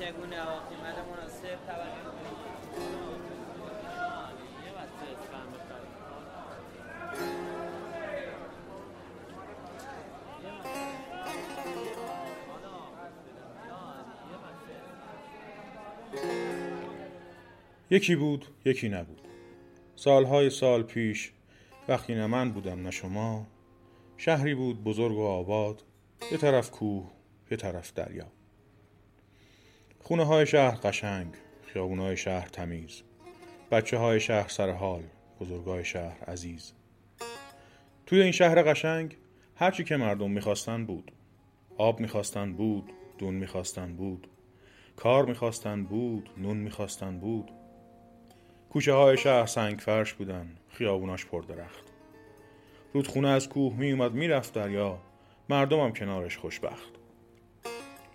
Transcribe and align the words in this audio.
چگونه 0.00 0.36
قیمت 0.36 0.98
مناسب 1.12 1.66
توجه 1.66 2.10
یکی 17.90 18.16
بود 18.16 18.46
یکی 18.64 18.88
نبود. 18.88 19.20
سالهای 19.96 20.50
سال 20.50 20.82
پیش 20.82 21.32
وقتی 21.88 22.14
نه 22.14 22.26
من 22.26 22.52
بودم 22.52 22.82
نه 22.82 22.90
شما 22.90 23.46
شهری 24.16 24.54
بود 24.54 24.84
بزرگ 24.84 25.16
و 25.16 25.22
آباد 25.22 25.82
یه 26.32 26.38
طرف 26.38 26.70
کوه 26.70 27.10
یه 27.50 27.56
طرف 27.56 27.94
دریا. 27.94 28.39
خونه 30.10 30.24
های 30.24 30.46
شهر 30.46 30.76
قشنگ 30.76 31.34
خیابون 31.66 31.98
های 31.98 32.16
شهر 32.16 32.48
تمیز 32.48 33.02
بچه 33.70 33.98
های 33.98 34.20
شهر 34.20 34.48
سر 34.48 34.70
حال 34.70 35.02
بزرگای 35.40 35.84
شهر 35.84 36.24
عزیز. 36.24 36.72
توی 38.06 38.22
این 38.22 38.32
شهر 38.32 38.62
قشنگ 38.62 39.16
هرچی 39.56 39.84
که 39.84 39.96
مردم 39.96 40.30
می‌خواستن 40.30 40.86
بود. 40.86 41.12
آب 41.78 42.00
می‌خواستن 42.00 42.52
بود 42.52 42.92
دون 43.18 43.34
می‌خواستن 43.34 43.96
بود. 43.96 44.26
کار 44.96 45.24
می‌خواستن 45.24 45.84
بود 45.84 46.30
نون 46.36 46.56
می‌خواستن 46.56 47.18
بود. 47.18 47.50
کوچه 48.70 48.92
های 48.92 49.16
شهر 49.16 49.46
سنگ 49.46 49.78
فرش 49.78 50.12
بودن 50.14 50.56
خیابوناش 50.68 51.26
پر 51.26 51.42
درخت 51.42 51.84
رودخونه 52.92 53.28
از 53.28 53.48
کوه 53.48 53.76
می 53.76 53.92
اومد 53.92 54.12
می‌رفت 54.12 54.54
دریا 54.54 54.98
مردمم 55.48 55.92
کنارش 55.92 56.38
خوشبخت. 56.38 56.90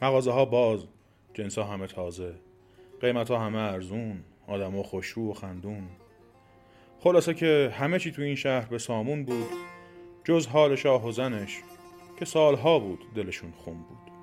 مغازه 0.01 0.31
ها 0.31 0.45
باز 0.45 0.87
جنس 1.35 1.57
همه 1.59 1.87
تازه. 1.87 2.33
قیمت 3.01 3.31
ها 3.31 3.39
همه 3.39 3.57
ارزون 3.57 4.23
آدم 4.47 4.71
ها 4.71 4.83
خوشرو 4.83 5.31
و 5.31 5.33
خندون. 5.33 5.87
خلاصه 6.99 7.33
که 7.33 7.73
همه 7.73 7.99
چی 7.99 8.11
تو 8.11 8.21
این 8.21 8.35
شهر 8.35 8.65
به 8.65 8.77
سامون 8.77 9.25
بود 9.25 9.49
جز 10.23 10.47
حال 10.47 10.75
شاه 10.75 11.07
و 11.07 11.11
زنش 11.11 11.61
که 12.19 12.25
سالها 12.25 12.79
بود 12.79 12.99
دلشون 13.15 13.51
خون 13.51 13.73
بود. 13.77 14.14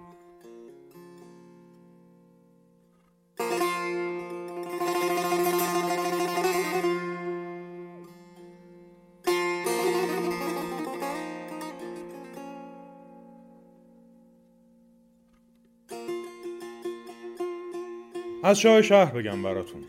از 18.53 18.61
شاه 18.61 18.83
شهر 18.83 19.13
بگم 19.13 19.43
براتون 19.43 19.83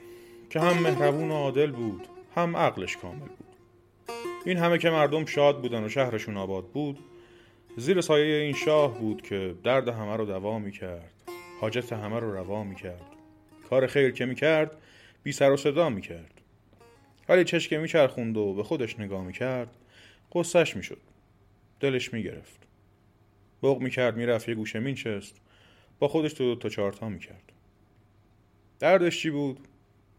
که 0.50 0.59
هم 0.59 0.79
مهربون 0.79 1.31
و 1.31 1.34
عادل 1.34 1.72
بود 1.72 2.07
هم 2.35 2.57
عقلش 2.57 2.97
کامل 2.97 3.19
بود. 3.19 3.56
این 4.46 4.57
همه 4.57 4.78
که 4.78 4.90
مردم 4.90 5.25
شاد 5.25 5.62
بودن 5.62 5.84
و 5.84 5.90
شهرشون 5.90 6.38
آباد 6.38 6.66
بود 6.68 7.00
زیر 7.78 8.02
سایه 8.02 8.35
این 8.35 8.53
شاه 8.53 9.00
بود 9.00 9.22
که 9.22 9.56
درد 9.63 9.88
همه 9.88 10.16
رو 10.16 10.25
دوا 10.25 10.59
می 10.59 10.72
کرد 10.72 11.12
حاجت 11.62 11.94
همه 11.94 12.19
رو 12.19 12.34
روا 12.34 12.63
می 12.63 12.75
کرد 12.75 13.06
کار 13.69 13.88
خیر 13.88 14.12
که 14.12 14.25
می 14.25 14.35
کرد 14.35 14.72
بی 15.23 15.31
سر 15.31 15.52
و 15.52 15.57
صدا 15.57 15.90
می 15.90 16.02
کرد 16.02 16.41
ولی 17.29 17.44
چشکه 17.44 17.78
می 17.78 17.88
چرخوند 17.88 18.38
و 18.38 18.53
به 18.53 18.63
خودش 18.63 19.00
نگاه 19.00 19.23
می 19.23 19.34
کرد 19.34 19.69
قصهش 20.34 20.75
می 20.75 20.84
شد 20.84 21.02
دلش 21.79 22.13
می 22.13 22.23
گرفت 22.23 22.68
بغ 23.63 23.79
می 23.79 23.90
کرد 23.90 24.18
می 24.18 24.25
رفت 24.25 24.50
یه 24.50 24.56
گوشه 24.56 24.79
می 24.79 24.91
نشست 24.91 25.35
با 26.00 26.07
خودش 26.07 26.34
تو 26.34 26.56
تا 26.56 26.69
چارتا 26.69 27.09
می 27.09 27.19
کرد 27.19 27.53
دردش 28.83 29.21
چی 29.21 29.29
بود؟ 29.29 29.67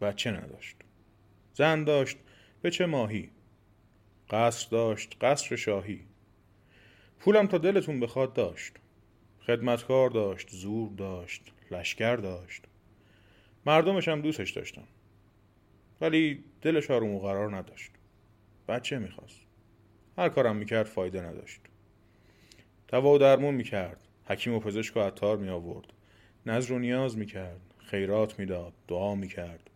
بچه 0.01 0.31
نداشت. 0.31 0.75
زن 1.53 1.83
داشت. 1.83 2.17
به 2.61 2.71
چه 2.71 2.85
ماهی؟ 2.85 3.29
قصر 4.29 4.67
داشت. 4.71 5.17
قصر 5.21 5.55
شاهی. 5.55 6.01
پولم 7.19 7.47
تا 7.47 7.57
دلتون 7.57 7.99
بخواد 7.99 8.33
داشت. 8.33 8.73
خدمتکار 9.47 10.09
داشت. 10.09 10.49
زور 10.49 10.91
داشت. 10.91 11.41
لشکر 11.71 12.15
داشت. 12.15 12.63
مردمش 13.65 14.07
هم 14.07 14.21
دوستش 14.21 14.51
داشتن 14.51 14.87
ولی 16.01 16.43
دلش 16.61 16.91
آروم 16.91 17.11
و 17.11 17.19
قرار 17.19 17.55
نداشت. 17.55 17.91
بچه 18.67 18.99
می‌خواست. 18.99 19.41
هر 20.17 20.29
کارم 20.29 20.55
می‌کرد 20.55 20.85
فایده 20.85 21.21
نداشت. 21.21 21.61
دوا 22.87 23.13
و 23.13 23.17
درمون 23.17 23.55
می‌کرد. 23.55 24.07
حکیم 24.25 24.53
و 24.53 24.59
پزشک 24.59 24.97
و 24.97 24.99
عطار 24.99 25.37
می 25.37 25.49
آورد 25.49 25.93
نظر 26.45 26.73
و 26.73 26.79
نیاز 26.79 27.17
می‌کرد. 27.17 27.74
خیرات 27.87 28.39
می‌داد 28.39 28.73
دعا 28.87 29.15
می‌کرد. 29.15 29.69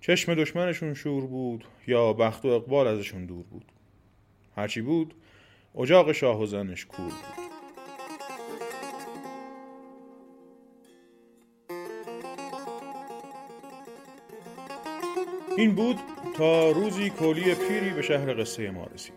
چشم 0.00 0.34
دشمنشون 0.34 0.94
شور 0.94 1.26
بود 1.26 1.64
یا 1.86 2.12
بخت 2.12 2.44
و 2.44 2.48
اقبال 2.48 2.86
ازشون 2.86 3.26
دور 3.26 3.44
بود. 3.44 3.64
هرچی 4.56 4.80
بود 4.80 5.14
اجاق 5.78 6.12
شاه 6.12 6.42
و 6.42 6.46
زنش 6.46 6.86
کور 6.86 7.06
بود. 7.06 7.50
این 15.56 15.74
بود 15.74 15.96
تا 16.36 16.70
روزی 16.70 17.10
کولی 17.10 17.54
پیری 17.54 17.90
به 17.90 18.02
شهر 18.02 18.40
قصه 18.40 18.70
ما 18.70 18.86
رسید. 18.94 19.14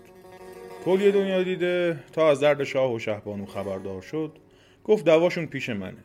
کولی 0.85 1.11
دنیا 1.11 1.43
دیده 1.43 2.03
تا 2.11 2.29
از 2.29 2.39
درد 2.39 2.63
شاه 2.63 2.93
و 2.93 2.99
شهبانو 2.99 3.45
خبردار 3.45 4.01
شد 4.01 4.37
گفت 4.83 5.05
دواشون 5.05 5.45
پیش 5.45 5.69
منه. 5.69 6.03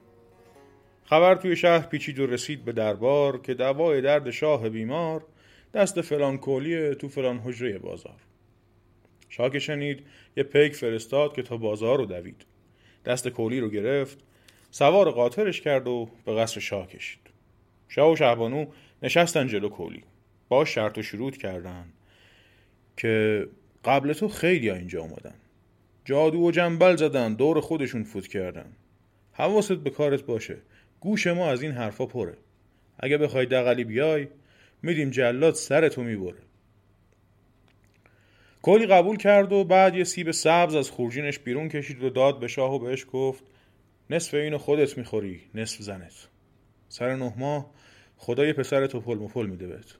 خبر 1.08 1.34
توی 1.34 1.56
شهر 1.56 1.86
پیچید 1.86 2.18
و 2.18 2.26
رسید 2.26 2.64
به 2.64 2.72
دربار 2.72 3.40
که 3.40 3.54
دوای 3.54 4.00
درد 4.00 4.30
شاه 4.30 4.68
بیمار 4.68 5.24
دست 5.74 6.00
فلان 6.00 6.38
کولی 6.38 6.94
تو 6.94 7.08
فلان 7.08 7.38
حجره 7.38 7.78
بازار. 7.78 8.20
شاه 9.28 9.58
شنید 9.58 10.06
یه 10.36 10.42
پیک 10.42 10.74
فرستاد 10.74 11.34
که 11.34 11.42
تا 11.42 11.56
بازار 11.56 11.98
رو 11.98 12.06
دوید. 12.06 12.46
دست 13.04 13.28
کولی 13.28 13.60
رو 13.60 13.70
گرفت 13.70 14.18
سوار 14.70 15.10
قاطرش 15.10 15.60
کرد 15.60 15.88
و 15.88 16.10
به 16.24 16.34
قصر 16.34 16.60
شاه 16.60 16.86
کشید. 16.86 17.20
شاه 17.88 18.12
و 18.12 18.16
شهبانو 18.16 18.66
نشستن 19.02 19.46
جلو 19.46 19.68
کولی. 19.68 20.04
با 20.48 20.64
شرط 20.64 20.98
و 20.98 21.02
شروط 21.02 21.36
کردن 21.36 21.84
که 22.96 23.46
قبل 23.84 24.12
تو 24.12 24.28
خیلی 24.28 24.68
ها 24.68 24.76
اینجا 24.76 25.00
اومدن. 25.00 25.34
جادو 26.04 26.38
و 26.38 26.50
جنبل 26.50 26.96
زدن 26.96 27.34
دور 27.34 27.60
خودشون 27.60 28.04
فوت 28.04 28.26
کردن. 28.26 28.72
حواست 29.32 29.72
به 29.72 29.90
کارت 29.90 30.22
باشه. 30.22 30.56
گوش 31.00 31.26
ما 31.26 31.50
از 31.50 31.62
این 31.62 31.72
حرفا 31.72 32.06
پره. 32.06 32.36
اگه 32.98 33.18
بخوای 33.18 33.46
دقلی 33.46 33.84
بیای 33.84 34.28
میدیم 34.82 35.10
جلاد 35.10 35.54
سرتو 35.54 36.02
می‌بره. 36.02 36.38
کلی 38.62 38.86
قبول 38.86 39.16
کرد 39.16 39.52
و 39.52 39.64
بعد 39.64 39.94
یه 39.94 40.04
سیب 40.04 40.30
سبز 40.30 40.74
از 40.74 40.90
خورجینش 40.90 41.38
بیرون 41.38 41.68
کشید 41.68 42.02
و 42.02 42.10
داد 42.10 42.40
به 42.40 42.48
شاه 42.48 42.74
و 42.74 42.78
بهش 42.78 43.06
گفت 43.12 43.44
نصف 44.10 44.34
اینو 44.34 44.58
خودت 44.58 44.98
می‌خوری 44.98 45.40
نصف 45.54 45.82
زنت. 45.82 46.28
سر 46.88 47.16
نه 47.16 47.34
ماه 47.36 47.70
خدا 48.16 48.46
یه 48.46 48.52
پسر 48.52 48.86
تو 48.86 49.00
پل 49.00 49.18
مپل 49.18 49.46
میده 49.46 49.66
بهت. 49.66 49.94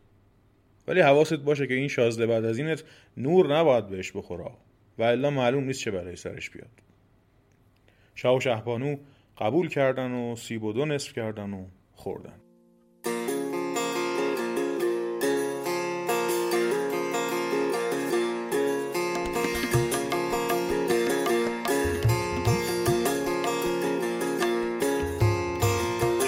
ولی 0.88 1.00
حواست 1.00 1.34
باشه 1.34 1.66
که 1.66 1.74
این 1.74 1.88
شازده 1.88 2.26
بعد 2.26 2.44
از 2.44 2.58
اینت 2.58 2.84
نور 3.16 3.58
نباید 3.58 3.86
بهش 3.86 4.12
بخورا 4.12 4.56
و 4.98 5.02
الا 5.02 5.30
معلوم 5.30 5.64
نیست 5.64 5.80
چه 5.80 5.90
برای 5.90 6.16
سرش 6.16 6.50
بیاد. 6.50 6.70
شاه 8.14 8.36
و 8.36 8.40
شهبانو 8.40 8.96
قبول 9.40 9.68
کردن 9.68 10.12
و 10.12 10.36
سیب 10.36 10.64
و 10.64 10.72
دو 10.72 10.84
نصف 10.84 11.12
کردن 11.12 11.52
و 11.52 11.66
خوردن. 11.92 12.40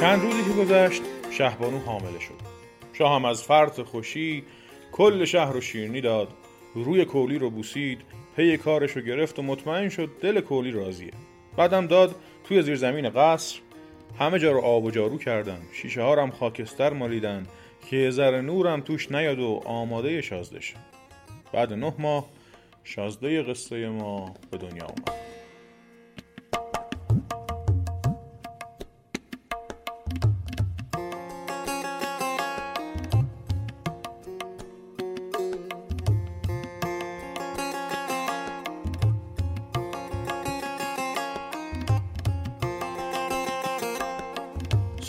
چند 0.01 0.23
روزی 0.23 0.43
که 0.43 0.51
گذشت 0.51 1.03
شهبانو 1.31 1.79
حامله 1.79 2.19
شد. 2.21 2.35
شاه 2.93 3.15
هم 3.15 3.25
از 3.25 3.43
فرط 3.43 3.81
خوشی 3.81 4.45
کل 4.93 5.25
شهر 5.25 5.53
رو 5.53 5.61
شیرنی 5.61 6.01
داد. 6.01 6.29
روی 6.75 7.05
کولی 7.05 7.39
رو 7.39 7.51
بوسید 7.51 8.01
پی 8.37 8.57
کارش 8.57 8.91
رو 8.91 9.03
گرفت 9.03 9.39
و 9.39 9.43
مطمئن 9.43 9.89
شد 9.89 10.11
دل 10.21 10.41
کولی 10.41 10.71
راضیه. 10.71 11.13
بعدم 11.57 11.87
داد 11.87 12.15
توی 12.51 12.63
زیر 12.63 12.77
زمین 12.77 13.11
قصر 13.11 13.59
همه 14.19 14.39
جا 14.39 14.53
رو 14.53 14.61
آب 14.61 14.85
و 14.85 14.91
جارو 14.91 15.19
کردن. 15.19 15.59
شیشه 15.73 16.03
ها 16.03 16.23
هم 16.23 16.31
خاکستر 16.31 16.93
مالیدن 16.93 17.47
که 17.91 18.11
ذره 18.11 18.41
نورم 18.41 18.81
توش 18.81 19.13
نیاد 19.13 19.39
و 19.39 19.63
آماده 19.65 20.21
شازده 20.21 20.61
شد. 20.61 20.77
بعد 21.53 21.73
نه 21.73 21.95
ماه 21.99 22.27
شازده 22.85 23.43
قصه 23.43 23.89
ما 23.89 24.35
به 24.51 24.59
دنیا 24.59 24.85
اومد. 24.85 25.20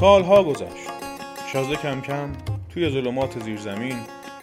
سالها 0.01 0.43
گذشت. 0.43 0.89
شازده 1.53 1.75
کم 1.75 2.01
کم 2.01 2.33
توی 2.69 2.89
ظلمات 2.89 3.39
زیر 3.39 3.57
زمین 3.57 3.99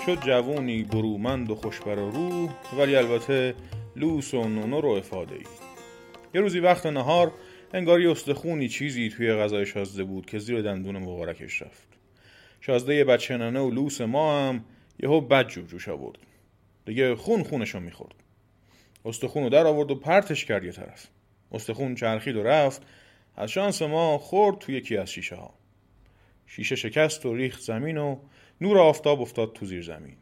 شد 0.07 0.21
جوونی 0.21 0.83
برومند 0.83 1.51
و 1.51 1.55
خوشبر 1.55 1.95
روح 1.95 2.51
ولی 2.79 2.97
البته 2.97 3.55
لوس 3.97 4.35
و 4.35 4.49
نونو 4.49 4.81
رو 4.81 4.89
افاده 4.89 5.35
ای 5.35 5.45
یه 6.35 6.41
روزی 6.41 6.61
وقت 6.61 6.87
نهار 6.87 7.33
انگاری 7.75 8.07
استخونی 8.07 8.69
چیزی 8.69 9.09
توی 9.09 9.33
غذای 9.33 9.67
شازده 9.67 10.05
بود 10.05 10.27
که 10.27 10.39
زیر 10.39 10.63
دندون 10.63 10.97
مبارکش 10.97 11.63
رفت. 11.63 11.89
شازده 12.61 13.05
بچه 13.05 13.37
ننه 13.37 13.61
و 13.61 13.71
لوس 13.71 14.01
ما 14.01 14.49
هم 14.49 14.65
یهو 15.03 15.21
بد 15.21 15.49
جو 15.49 15.63
جوش 15.63 15.89
آورد. 15.89 16.19
دیگه 16.87 17.17
خون 17.17 17.43
خونشو 17.43 17.81
می‌خورد. 17.81 18.15
استخون 19.05 19.43
رو 19.43 19.51
در 19.51 19.67
آورد 19.67 19.91
و 19.91 19.95
پرتش 19.95 20.45
کرد 20.45 20.65
یه 20.65 20.73
طرف. 20.73 21.07
استخون 21.53 21.95
چرخید 21.95 22.37
و 22.37 22.43
رفت. 22.43 22.83
از 23.39 23.51
شانس 23.51 23.83
ما 23.83 24.19
خورد 24.19 24.59
توی 24.59 24.75
یکی 24.75 24.97
از 24.97 25.11
شیشه 25.11 25.37
ها 25.37 25.55
شیشه 26.47 26.77
شکست 26.77 27.27
و 27.27 27.35
ریخت 27.35 27.61
زمین 27.61 27.99
و 27.99 28.19
نور 28.61 28.79
آفتاب 28.79 29.21
افتاد 29.21 29.53
تو 29.53 29.67
زیر 29.67 29.83
زمین. 29.83 30.17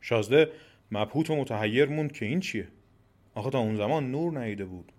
شازده 0.00 0.50
مبهوت 0.90 1.30
و 1.30 1.36
متحیر 1.36 1.88
موند 1.88 2.12
که 2.12 2.26
این 2.26 2.40
چیه؟ 2.40 2.68
آخه 3.34 3.50
تا 3.50 3.58
اون 3.58 3.76
زمان 3.76 4.10
نور 4.10 4.38
نیده 4.44 4.64
بود. 4.64 4.92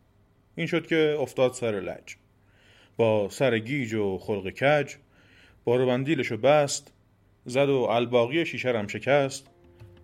این 0.55 0.67
شد 0.67 0.87
که 0.87 1.17
افتاد 1.19 1.53
سر 1.53 1.71
لج. 1.71 2.15
با 2.97 3.29
سر 3.29 3.59
گیج 3.59 3.93
و 3.93 4.17
خلق 4.17 4.49
کج 4.49 4.95
بارو 5.63 5.85
بندیلشو 5.85 6.37
بست 6.37 6.93
زد 7.45 7.69
و 7.69 7.77
الباقی 7.77 8.45
شیشه 8.45 8.69
رم 8.69 8.87
شکست 8.87 9.47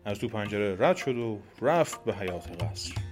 از 0.06 0.20
تو 0.20 0.28
پنجره 0.28 0.76
رد 0.80 0.96
شد 0.96 1.18
و 1.18 1.40
رفت 1.62 2.04
به 2.04 2.16
حیات 2.16 2.64
قصر. 2.64 3.05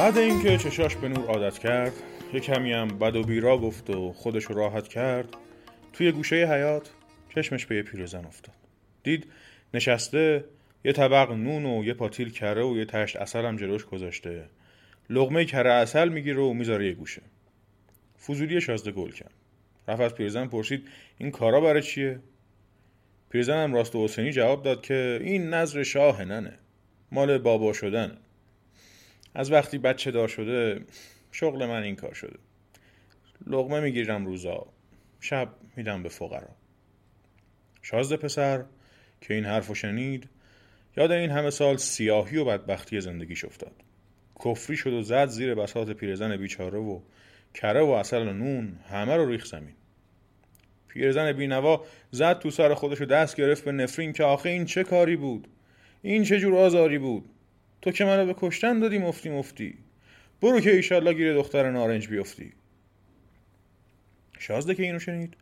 بعد 0.00 0.18
اینکه 0.18 0.58
چشاش 0.58 0.96
به 0.96 1.08
نور 1.08 1.24
عادت 1.24 1.58
کرد 1.58 1.92
یه 2.32 2.40
کمی 2.40 2.72
هم 2.72 2.88
بد 2.88 3.16
و 3.16 3.22
بیرا 3.22 3.58
گفت 3.58 3.90
و 3.90 4.12
خودش 4.12 4.44
رو 4.44 4.54
راحت 4.54 4.88
کرد 4.88 5.36
توی 5.92 6.12
گوشه 6.12 6.36
حیات 6.36 6.90
چشمش 7.34 7.66
به 7.66 7.76
یه 7.76 7.82
پیرزن 7.82 8.24
افتاد. 8.24 8.54
دید 9.02 9.26
نشسته 9.74 10.44
یه 10.84 10.92
طبق 10.92 11.32
نون 11.32 11.66
و 11.66 11.84
یه 11.84 11.94
پاتیل 11.94 12.30
کره 12.30 12.64
و 12.64 12.76
یه 12.76 12.84
تشت 12.84 13.16
اصل 13.16 13.44
هم 13.44 13.56
جلوش 13.56 13.84
گذاشته. 13.84 14.44
لغمه 15.10 15.44
کره 15.44 15.72
اصل 15.72 16.08
می‌گیره 16.08 16.42
و 16.42 16.52
می‌ذاره 16.52 16.86
یه 16.86 16.92
گوشه. 16.92 17.22
فضولی 18.26 18.60
شازده 18.60 18.92
گل 18.92 19.10
کرد. 19.10 19.34
رفت 19.88 20.00
از 20.00 20.14
پیرزن 20.14 20.46
پرسید 20.46 20.88
این 21.18 21.30
کارا 21.30 21.60
برای 21.60 21.82
چیه؟ 21.82 22.18
پیرزن 23.30 23.64
هم 23.64 23.74
راست 23.74 23.94
و 23.94 24.04
حسینی 24.04 24.32
جواب 24.32 24.62
داد 24.62 24.82
که 24.82 25.20
این 25.22 25.48
نظر 25.48 25.82
شاه 25.82 26.24
ننه. 26.24 26.58
مال 27.12 27.38
بابا 27.38 27.72
شدن. 27.72 28.18
از 29.34 29.52
وقتی 29.52 29.78
بچه 29.78 30.10
دار 30.10 30.28
شده 30.28 30.84
شغل 31.32 31.66
من 31.66 31.82
این 31.82 31.96
کار 31.96 32.14
شده. 32.14 32.38
لغمه 33.46 33.80
می‌گیرم 33.80 34.26
روزا 34.26 34.66
شب 35.20 35.48
میدم 35.76 36.02
به 36.02 36.08
فقرا. 36.08 36.48
شازده 37.82 38.16
پسر 38.16 38.64
که 39.20 39.34
این 39.34 39.44
حرفو 39.44 39.74
شنید 39.74 40.28
یاد 40.96 41.10
این 41.10 41.30
همه 41.30 41.50
سال 41.50 41.76
سیاهی 41.76 42.36
و 42.36 42.44
بدبختی 42.44 43.00
زندگیش 43.00 43.44
افتاد. 43.44 43.72
کفری 44.44 44.76
شد 44.76 44.92
و 44.92 45.02
زد 45.02 45.28
زیر 45.28 45.54
بساط 45.54 45.90
پیرزن 45.90 46.36
بیچاره 46.36 46.78
و 46.78 47.00
کره 47.54 47.82
و 47.82 47.90
اصل 47.90 48.28
و 48.28 48.32
نون 48.32 48.78
همه 48.88 49.16
رو 49.16 49.28
ریخ 49.28 49.44
زمین. 49.44 49.74
پیرزن 50.88 51.32
بینوا 51.32 51.84
زد 52.10 52.38
تو 52.38 52.50
سر 52.50 52.74
خودش 52.74 53.00
و 53.00 53.04
دست 53.04 53.36
گرفت 53.36 53.64
به 53.64 53.72
نفرین 53.72 54.12
که 54.12 54.24
آخه 54.24 54.48
این 54.48 54.64
چه 54.64 54.84
کاری 54.84 55.16
بود؟ 55.16 55.48
این 56.02 56.24
چه 56.24 56.40
جور 56.40 56.56
آزاری 56.56 56.98
بود؟ 56.98 57.24
تو 57.82 57.90
که 57.90 58.04
منو 58.04 58.26
به 58.26 58.34
کشتن 58.38 58.80
دادی 58.80 58.98
مفتی 58.98 59.28
مفتی. 59.28 59.78
برو 60.42 60.60
که 60.60 60.70
ایشالله 60.70 61.12
گیر 61.12 61.34
دختر 61.34 61.70
نارنج 61.70 62.08
بیفتی. 62.08 62.52
شازده 64.38 64.74
که 64.74 64.82
اینو 64.82 64.98
شنید. 64.98 65.34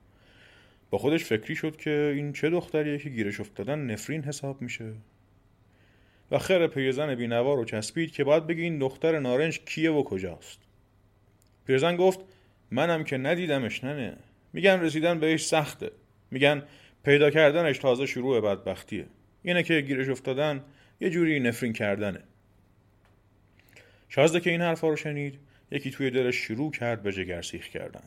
با 0.91 0.99
خودش 0.99 1.25
فکری 1.25 1.57
شد 1.57 1.77
که 1.77 2.13
این 2.17 2.33
چه 2.33 2.51
دختریه 2.51 2.99
که 2.99 3.09
گیرش 3.09 3.41
افتادن 3.41 3.79
نفرین 3.79 4.25
حساب 4.25 4.63
میشه. 4.63 4.93
و 6.31 6.39
خیر 6.39 6.67
پیرزن 6.67 7.15
بینوا 7.15 7.55
رو 7.55 7.65
چسبید 7.65 8.13
که 8.13 8.25
باید 8.25 8.47
بگی 8.47 8.63
این 8.63 8.79
دختر 8.79 9.19
نارنج 9.19 9.61
کیه 9.67 9.91
و 9.91 10.03
کجاست. 10.03 10.59
پیرزن 11.67 11.97
گفت 11.97 12.21
منم 12.71 13.05
که 13.05 13.19
ندیدمش 13.19 13.85
ننه. 13.85 14.17
میگن 14.53 14.81
رسیدن 14.81 15.21
بهش 15.21 15.47
سخته. 15.47 15.91
میگن 16.31 16.63
پیدا 17.05 17.31
کردنش 17.31 17.79
تازه 17.79 18.07
شروع 18.07 18.41
بدبختیه. 18.41 19.07
اینه 19.43 19.63
که 19.63 19.81
گیرش 19.81 20.09
افتادن 20.09 20.65
یه 21.01 21.11
جوری 21.11 21.41
نفرین 21.41 21.73
کردنه. 21.73 22.21
شازده 24.09 24.41
که 24.41 24.51
این 24.51 24.61
حرفا 24.61 24.89
رو 24.89 24.97
شنید 24.97 25.39
یکی 25.71 25.91
توی 25.91 26.11
دلش 26.11 26.37
شروع 26.37 26.71
کرد 26.71 27.03
به 27.03 27.13
جگر 27.13 27.43
سیخ 27.43 27.69
کردن. 27.69 28.03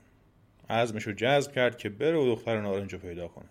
عزمش 0.69 1.03
رو 1.03 1.13
جذب 1.13 1.51
کرد 1.51 1.77
که 1.77 1.89
بره 1.89 2.17
و 2.17 2.25
دختر 2.25 2.61
نارنج 2.61 2.93
رو 2.93 2.99
پیدا 2.99 3.27
کنه. 3.27 3.49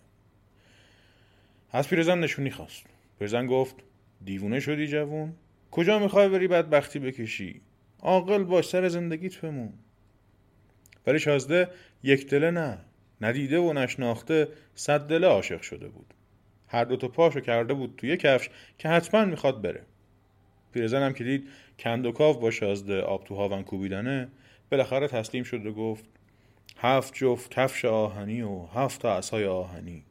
از 1.73 1.89
پیرزن 1.89 2.21
نشونی 2.21 2.51
خواست. 2.51 2.85
پیرزن 3.19 3.47
گفت 3.47 3.77
دیوونه 4.25 4.61
شدی 4.61 4.87
جوون. 4.87 5.33
کجا 5.71 5.99
می‌خوای 5.99 6.29
بری 6.29 6.49
بدبختی 6.49 6.99
بکشی؟ 6.99 7.61
عاقل 8.01 8.45
باش 8.45 8.69
سر 8.69 8.89
زندگیت 8.89 9.37
بمون. 9.37 9.73
ولی 11.07 11.19
شازده 11.19 11.69
یک 12.03 12.29
دله 12.29 12.51
نه. 12.51 12.79
ندیده 13.21 13.59
و 13.59 13.73
نشناخته 13.73 14.49
صد 14.75 15.01
دله 15.01 15.27
عاشق 15.27 15.61
شده 15.61 15.89
بود. 15.89 16.15
هر 16.73 16.85
دو 16.85 16.97
تا 16.97 17.09
پاشو 17.09 17.41
کرده 17.41 17.75
بود 17.75 17.95
توی 17.97 18.17
کفش 18.17 18.51
که 18.79 18.89
حتما 18.89 19.25
می‌خواد 19.25 19.63
بره. 19.63 19.83
پیرزنم 20.73 21.13
که 21.13 21.25
دید 21.25 21.49
کندوکاو 21.79 22.41
با 22.41 22.51
شازده 22.51 23.01
آب 23.01 23.25
تو 23.25 23.35
هاون 23.35 23.63
کوبیدنه 23.63 24.29
بالاخره 24.71 25.09
تسلیم 25.09 25.45
شد 25.45 25.67
و 25.67 25.73
گفت 25.73 26.05
هفت 26.77 27.15
جفت 27.15 27.51
کفش 27.51 27.85
آهنی 27.85 28.43
و 28.43 28.67
هفت 28.75 29.03
تا 29.03 29.17
عصای 29.17 29.47
آهنی. 29.47 30.05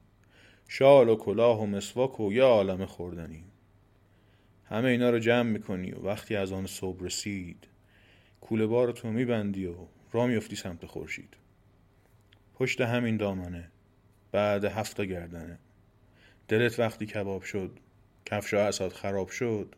شال 0.67 1.09
و 1.09 1.15
کلاه 1.15 1.61
و 1.61 1.65
مسواک 1.65 2.19
و 2.19 2.33
یه 2.33 2.43
عالم 2.43 2.85
خوردنی. 2.85 3.43
همه 4.65 4.89
اینا 4.89 5.09
رو 5.09 5.19
جمع 5.19 5.49
می‌کنی 5.49 5.91
و 5.91 5.99
وقتی 5.99 6.35
از 6.35 6.51
آن 6.51 6.65
صبح 6.65 7.03
رسید 7.03 7.67
کوله 8.41 8.65
بار 8.65 8.91
تو 8.91 9.11
میبندی 9.11 9.65
و 9.65 9.75
را 10.11 10.27
میفتی 10.27 10.55
سمت 10.55 10.85
خورشید. 10.85 11.37
پشت 12.55 12.81
همین 12.81 13.17
دامنه 13.17 13.71
بعد 14.31 14.65
هفته 14.65 15.05
گردنه. 15.05 15.59
دلت 16.49 16.79
وقتی 16.79 17.05
کباب 17.05 17.43
شد 17.43 17.79
کفش 18.25 18.53
و 18.53 18.57
اساد 18.57 18.91
خراب 18.91 19.29
شد 19.29 19.75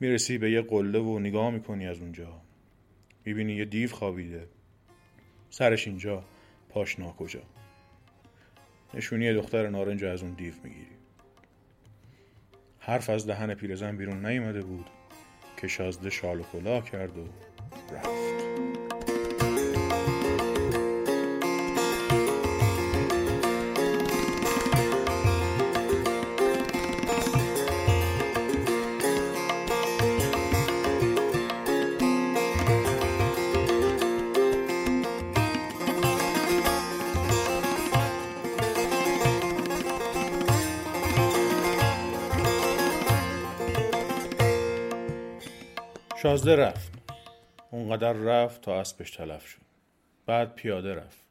می‌رسی 0.00 0.38
به 0.38 0.50
یه 0.50 0.62
قله 0.62 0.98
و 0.98 1.18
نگاه 1.18 1.50
می‌کنی 1.50 1.86
از 1.86 2.00
اونجا. 2.00 2.40
می‌بینی 3.24 3.52
یه 3.52 3.64
دیو 3.64 3.90
خوابیده. 3.90 4.48
سرش 5.50 5.86
اینجا 5.86 6.24
پاش 6.68 6.96
کجا 7.00 7.42
نشونی 8.94 9.32
دختر 9.32 9.68
نارنج 9.68 10.04
از 10.04 10.22
اون 10.22 10.32
دیو 10.32 10.54
می‌گیری. 10.64 10.96
حرف 12.78 13.10
از 13.10 13.26
دهن 13.26 13.54
پیرزن 13.54 13.96
بیرون 13.96 14.26
نیومده 14.26 14.62
بود 14.62 14.90
که 15.60 15.68
شازده 15.68 16.10
شال 16.10 16.40
و 16.40 16.42
کلاه 16.42 16.84
کرد 16.90 17.18
و 17.18 17.24
رفت. 17.94 18.29
شازده 46.22 46.56
رفت. 46.56 46.92
اونقدر 47.70 48.12
رفت 48.12 48.60
تا 48.60 48.80
اسبش 48.80 49.10
تلف 49.10 49.46
شد. 49.46 49.60
بعد 50.26 50.54
پیاده 50.54 50.94
رفت. 50.94 51.24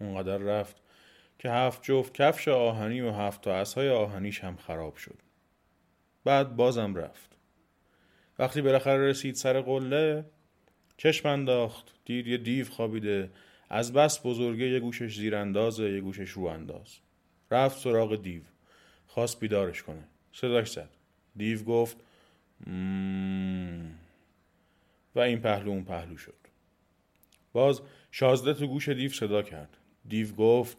اونقدر 0.00 0.38
رفت 0.38 0.76
که 1.38 1.50
هفت 1.50 1.82
جفت 1.82 2.14
کفش 2.14 2.48
آهنی 2.48 3.00
و 3.00 3.10
هفت 3.10 3.40
تا 3.40 3.54
اسهای 3.54 3.90
آهنیش 3.90 4.44
هم 4.44 4.56
خراب 4.56 4.96
شد. 4.96 5.18
بعد 6.24 6.56
بازم 6.56 6.94
رفت. 6.94 7.36
وقتی 8.38 8.62
بالاخره 8.62 9.08
رسید 9.08 9.34
سر 9.34 9.60
قله 9.60 10.24
چشم 10.96 11.28
انداخت. 11.28 11.94
دید 12.04 12.26
یه 12.26 12.36
دیو 12.36 12.66
خوابیده. 12.66 13.30
از 13.70 13.92
بس 13.92 14.26
بزرگه 14.26 14.68
یه 14.68 14.80
گوشش 14.80 15.16
زیراندازه 15.16 15.90
یه 15.90 16.00
گوشش 16.00 16.30
رو 16.30 16.44
انداز 16.44 16.98
رفت 17.50 17.78
سراغ 17.78 18.22
دیو. 18.22 18.42
خواست 19.06 19.40
بیدارش 19.40 19.82
کنه. 19.82 20.04
صداش 20.32 20.70
زد. 20.70 20.90
دیو 21.36 21.62
گفت. 21.62 21.96
و 25.14 25.20
این 25.20 25.40
پهلو 25.40 25.70
اون 25.70 25.84
پهلو 25.84 26.16
شد. 26.16 26.34
باز 27.52 27.80
شازده 28.10 28.54
تو 28.54 28.66
گوش 28.66 28.88
دیو 28.88 29.10
صدا 29.10 29.42
کرد. 29.42 29.76
دیو 30.08 30.32
گفت 30.32 30.76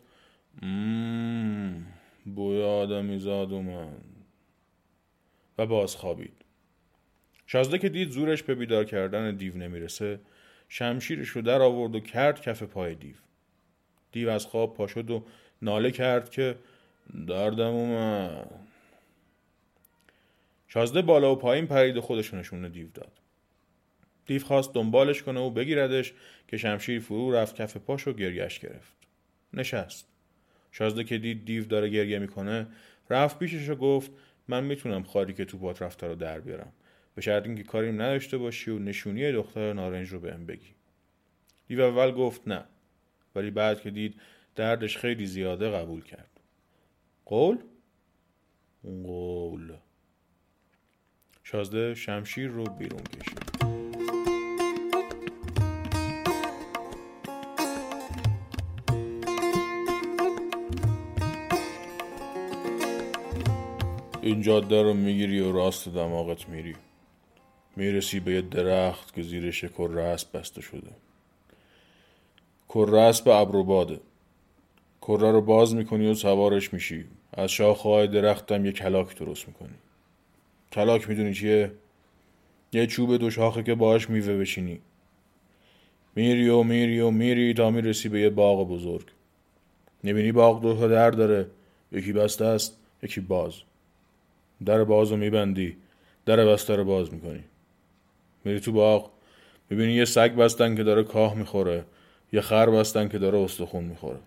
مم 0.61 1.85
بوی 2.25 2.63
آدمی 2.63 3.19
زاد 3.19 3.53
من 3.53 3.97
و 5.57 5.65
باز 5.65 5.95
خوابید. 5.95 6.45
شازده 7.45 7.77
که 7.77 7.89
دید 7.89 8.09
زورش 8.09 8.43
به 8.43 8.55
بیدار 8.55 8.85
کردن 8.85 9.35
دیو 9.35 9.57
نمی‌رسه 9.57 10.19
شمشیرش 10.69 11.29
رو 11.29 11.41
در 11.41 11.61
آورد 11.61 11.95
و 11.95 11.99
کرد 11.99 12.41
کف 12.41 12.63
پای 12.63 12.95
دیو. 12.95 13.15
دیو 14.11 14.29
از 14.29 14.45
خواب 14.45 14.73
پا 14.73 14.87
شد 14.87 15.11
و 15.11 15.25
ناله 15.61 15.91
کرد 15.91 16.29
که 16.29 16.57
دردم 17.27 17.73
اومد. 17.73 18.67
شازده 20.67 21.01
بالا 21.01 21.31
و 21.31 21.35
پایین 21.35 21.67
پرید 21.67 21.97
و 21.97 22.01
خودشونشون 22.01 22.69
دیو 22.69 22.87
داد. 22.93 23.11
دیو 24.25 24.43
خواست 24.43 24.73
دنبالش 24.73 25.23
کنه 25.23 25.39
و 25.39 25.49
بگیردش 25.49 26.13
که 26.47 26.57
شمشیر 26.57 26.99
فرو 26.99 27.31
رفت 27.31 27.55
کف 27.55 27.77
پاش 27.77 28.07
و 28.07 28.13
گریش 28.13 28.59
گرفت. 28.59 28.93
نشست. 29.53 30.07
شازده 30.71 31.03
که 31.03 31.17
دید 31.17 31.45
دیو 31.45 31.65
داره 31.65 31.89
گریه 31.89 32.19
می‌کنه 32.19 32.67
رفت 33.09 33.39
پیشش 33.39 33.69
و 33.69 33.75
گفت 33.75 34.11
من 34.47 34.63
می‌تونم 34.63 35.03
خاری 35.03 35.33
که 35.33 35.45
تو 35.45 35.57
پات 35.57 35.81
رفته 35.81 36.07
رو 36.07 36.15
در 36.15 36.39
بیارم. 36.39 36.73
به 37.15 37.21
شرط 37.21 37.45
اینکه 37.45 37.63
کاریم 37.63 38.01
نداشته 38.01 38.37
باشی 38.37 38.71
و 38.71 38.79
نشونی 38.79 39.31
دختر 39.31 39.73
نارنج 39.73 40.09
رو 40.09 40.19
بهم 40.19 40.45
بگی. 40.45 40.75
دیو 41.67 41.81
اول 41.81 42.11
گفت 42.11 42.47
نه. 42.47 42.63
ولی 43.35 43.51
بعد 43.51 43.81
که 43.81 43.91
دید 43.91 44.21
دردش 44.55 44.97
خیلی 44.97 45.25
زیاده 45.25 45.69
قبول 45.69 46.03
کرد. 46.03 46.39
قول؟ 47.25 47.57
قول. 48.83 49.73
شازده 51.43 51.95
شمشیر 51.95 52.47
رو 52.47 52.63
بیرون 52.63 53.03
کشید. 53.03 53.54
این 64.25 64.41
جاده 64.41 64.81
رو 64.81 64.93
می‌گیری 64.93 65.39
و 65.39 65.51
راست 65.51 65.89
دماغت 65.89 66.49
میری. 66.49 66.75
می‌رسی 67.75 68.19
به 68.19 68.31
یه 68.31 68.41
درخت 68.41 69.15
که 69.15 69.21
زیرش 69.21 69.65
کره 69.65 70.01
اسب 70.03 70.37
بسته 70.37 70.61
شده. 70.61 70.91
کره 72.69 72.99
اسب 72.99 73.27
ابر 73.27 73.61
باده 73.61 73.99
کره 75.01 75.31
رو 75.31 75.41
باز 75.41 75.75
می‌کنی 75.75 76.07
و 76.07 76.13
سوارش 76.13 76.73
میشی. 76.73 77.05
از 77.33 77.51
شاخه‌های 77.51 78.07
درختم 78.07 78.65
یه 78.65 78.71
کلاک 78.71 79.19
درست 79.19 79.47
می‌کنی. 79.47 79.75
کلاک 80.71 81.09
می‌دونی 81.09 81.33
چیه؟ 81.33 81.71
یه 82.73 82.87
چوب 82.87 83.17
دو 83.17 83.29
شاخه 83.29 83.63
که 83.63 83.75
باهاش 83.75 84.09
میوه 84.09 84.37
بشینی 84.37 84.79
میری 86.15 86.49
و 86.49 86.63
میری 86.63 86.99
و 86.99 87.09
میری 87.09 87.53
تا 87.53 87.69
می‌رسی 87.71 88.09
به 88.09 88.19
یه 88.19 88.29
باغ 88.29 88.69
بزرگ. 88.69 89.07
نبینی 90.03 90.31
باغ 90.31 90.61
دو 90.61 90.77
تا 90.77 90.87
در 90.87 91.11
داره. 91.11 91.47
یکی 91.91 92.13
بسته 92.13 92.45
است 92.45 92.77
یکی 93.03 93.21
باز. 93.21 93.53
در 94.65 94.83
باز 94.83 95.11
رو 95.11 95.17
میبندی 95.17 95.77
در 96.25 96.45
بسته 96.45 96.75
رو 96.75 96.83
باز 96.83 97.13
می‌کنی. 97.13 97.43
میری 98.45 98.59
تو 98.59 98.71
باغ 98.71 99.11
می‌بینی 99.69 99.93
یه 99.93 100.05
سگ 100.05 100.35
بستن 100.35 100.75
که 100.75 100.83
داره 100.83 101.03
کاه 101.03 101.35
می‌خوره 101.35 101.85
یه 102.33 102.41
خر 102.41 102.69
بستن 102.69 103.07
که 103.07 103.17
داره 103.17 103.37
استخون 103.37 103.83
می‌خوره. 103.83 104.19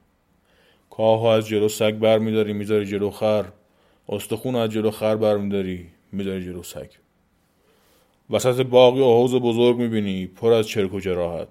کاه 0.90 1.26
از 1.26 1.46
جلو 1.48 1.68
سگ 1.68 1.94
بر 1.94 2.18
میداری 2.18 2.52
می‌ذاری 2.52 2.86
جلو 2.86 3.10
خر. 3.10 3.44
استخون 4.08 4.54
از 4.54 4.70
جلو 4.70 4.90
خر 4.90 5.16
بر 5.16 5.36
میداری 5.36 5.86
می‌ذاری 6.12 6.44
جلو 6.44 6.62
سگ. 6.62 6.88
وسط 8.30 8.60
باقی 8.60 9.00
و 9.00 9.04
حوز 9.04 9.34
بزرگ 9.34 9.76
می‌بینی 9.76 10.26
پر 10.26 10.52
از 10.52 10.68
چرک 10.68 10.94
و 10.94 11.00
جراحت. 11.00 11.48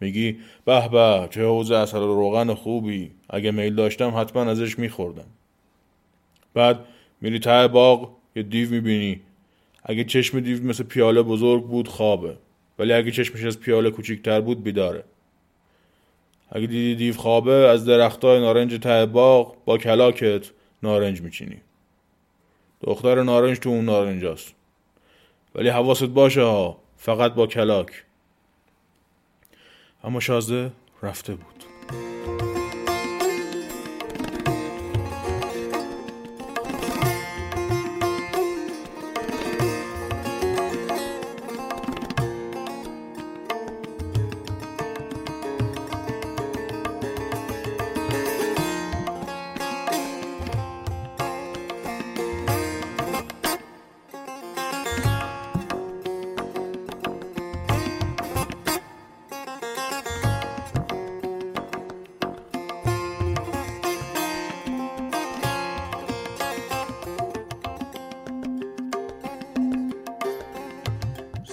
میگی 0.00 0.38
به 0.64 0.88
به 0.88 1.28
چه 1.30 1.44
حوز 1.44 1.70
اصل 1.70 1.98
روغن 1.98 2.54
خوبی. 2.54 3.10
اگه 3.30 3.50
میل 3.50 3.74
داشتم 3.74 4.16
حتما 4.16 4.42
ازش 4.42 4.78
میخوردم. 4.78 5.26
بعد 6.54 6.78
میری 7.22 7.38
ته 7.38 7.68
باغ 7.68 8.10
یه 8.36 8.42
دیو 8.42 8.70
می‌بینی. 8.70 9.20
اگه 9.84 10.04
چشم 10.04 10.40
دیو 10.40 10.62
مثل 10.64 10.84
پیاله 10.84 11.22
بزرگ 11.22 11.66
بود 11.66 11.88
خوابه. 11.88 12.36
ولی 12.78 12.92
اگه 12.92 13.10
چشمش 13.10 13.44
از 13.44 13.60
پیاله 13.60 13.90
کوچیکتر 13.90 14.40
بود 14.40 14.62
بیداره. 14.62 15.04
اگه 16.50 16.66
دیدی 16.66 16.94
دیو 16.94 17.14
خوابه 17.14 17.52
از 17.52 17.84
درختای 17.84 18.40
نارنج 18.40 18.78
ته 18.78 19.06
باغ 19.06 19.56
با 19.64 19.78
کلاکت 19.78 20.50
نارنج 20.82 21.20
میچینی. 21.20 21.60
دختر 22.80 23.22
نارنج 23.22 23.58
تو 23.58 23.68
اون 23.68 23.84
نارنجاست. 23.84 24.54
ولی 25.54 25.68
حواست 25.68 26.04
باشه 26.04 26.42
ها 26.42 26.78
فقط 26.96 27.34
با 27.34 27.46
کلاک. 27.46 28.04
اما 30.04 30.20
شازده 30.20 30.72
رفته 31.02 31.34
بود. 31.34 32.41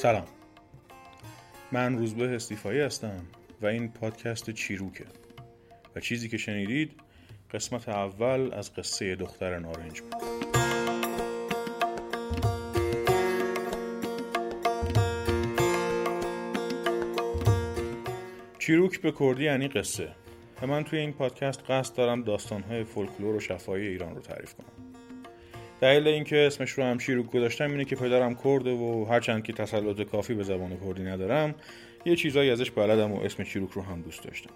سلام. 0.02 0.26
من 1.72 1.98
روزبه 1.98 2.36
استیفایی 2.36 2.80
هستم 2.80 3.22
و 3.62 3.66
این 3.66 3.92
پادکست 3.92 4.50
چیروکه. 4.50 5.06
و 5.96 6.00
چیزی 6.00 6.30
که 6.30 6.38
شنیدید 6.38 6.92
قسمت 7.54 7.90
اول 7.90 8.54
از 8.54 8.74
قصه 8.74 9.16
دختر 9.16 9.60
نارنج 9.60 10.02
بود. 10.02 10.16
چیروک 18.60 19.02
به 19.02 19.14
کردی 19.20 19.44
یعنی 19.44 19.68
قصه. 19.68 20.10
و 20.62 20.68
من 20.68 20.84
توی 20.84 21.00
این 21.00 21.14
پادکست 21.14 21.64
قصد 21.70 21.96
دارم 21.96 22.24
داستانهای 22.24 22.84
فولکلور 22.84 23.36
و 23.36 23.40
شفایی 23.40 23.88
ایران 23.88 24.16
رو 24.16 24.22
تعریف 24.22 24.54
کنم. 24.54 24.79
دلیل 25.82 26.08
اینکه 26.08 26.38
اسمش 26.38 26.72
رو 26.72 26.84
هم 26.84 26.98
شیروک 26.98 27.32
گذاشتم 27.32 27.72
اینه 27.72 27.86
که 27.86 27.96
پدرم 27.96 28.36
کرده 28.36 28.72
و 28.72 29.06
هرچند 29.10 29.44
که 29.44 29.54
تسلط 29.54 30.02
کافی 30.02 30.34
به 30.34 30.44
زبان 30.44 30.78
کردی 30.86 31.04
ندارم 31.04 31.56
یه 32.06 32.16
چیزایی 32.16 32.50
ازش 32.50 32.72
بلدم 32.72 33.12
و 33.12 33.22
اسم 33.22 33.44
شیروک 33.44 33.72
رو 33.72 33.82
هم 33.82 34.02
دوست 34.02 34.24
داشتم. 34.24 34.50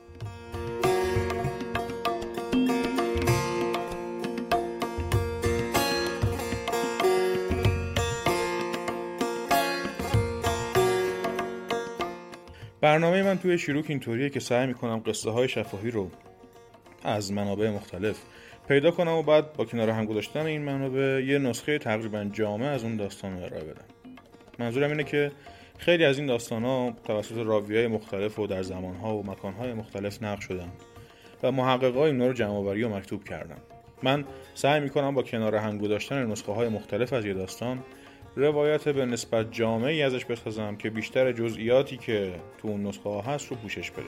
برنامه 12.82 13.24
من 13.24 13.38
توی 13.38 13.58
شیروک 13.58 13.86
اینطوریه 13.90 14.30
که 14.30 14.40
سعی 14.40 14.68
می‌کنم 14.68 15.04
قصه 15.06 15.32
های 15.32 15.48
شفاهی 15.48 15.92
رو 15.92 16.12
از 17.04 17.32
منابع 17.32 17.70
مختلف 17.70 18.18
پیدا 18.68 18.92
کنم 18.92 19.12
و 19.12 19.24
بعد 19.24 19.54
با 19.54 19.66
کنار 19.66 19.90
هم 19.90 20.06
گذاشتن 20.06 20.46
این 20.46 20.62
منابع 20.62 21.24
یه 21.28 21.40
نسخه 21.40 21.78
تقریبا 21.78 22.24
جامع 22.24 22.66
از 22.66 22.84
اون 22.84 22.98
داستان 22.98 23.38
رو 23.38 23.46
ارائه 23.46 23.64
بدم. 23.64 23.86
منظورم 24.60 24.90
اینه 24.90 25.04
که 25.04 25.32
خیلی 25.78 26.06
از 26.06 26.18
این 26.18 26.28
داستان 26.28 26.64
ها 26.64 26.94
توسط 27.04 27.38
راوی 27.38 27.78
های 27.78 27.88
مختلف 27.88 28.40
و 28.40 28.48
در 28.48 28.64
زمان 28.64 28.96
ها 28.96 29.16
و 29.16 29.26
مکان 29.26 29.54
های 29.54 29.74
مختلف 29.74 30.24
نقل 30.24 30.42
شدن 30.42 30.70
و 31.44 31.52
محقق 31.52 31.96
های 31.96 32.12
رو 32.12 32.34
جمع 32.34 32.60
و 32.60 32.90
مکتوب 32.90 33.24
کردن. 33.24 33.58
من 34.04 34.26
سعی 34.54 34.80
می‌کنم 34.80 35.16
با 35.16 35.24
کنار 35.24 35.56
هم 35.56 35.78
گذاشتن 35.78 36.26
نسخه 36.26 36.52
های 36.52 36.70
مختلف 36.70 37.14
از 37.14 37.26
یه 37.26 37.34
داستان 37.34 37.84
روایت 38.36 38.90
به 38.90 39.06
نسبت 39.06 39.52
جامعی 39.52 40.04
ازش 40.04 40.26
بسازم 40.26 40.76
که 40.76 40.90
بیشتر 40.90 41.32
جزئیاتی 41.32 41.98
که 41.98 42.34
تو 42.58 42.68
اون 42.68 42.88
نسخه 42.88 43.10
ها 43.10 43.22
هست 43.22 43.48
رو 43.48 43.56
پوشش 43.56 43.92
بده. 43.92 44.04